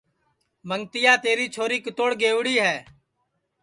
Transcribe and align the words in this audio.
منگتیا 0.69 1.13
تیری 1.23 1.45
چھوری 1.53 1.77
کِتوڑ 1.85 2.09
گئیوڑی 2.21 2.55
ہے 2.65 2.75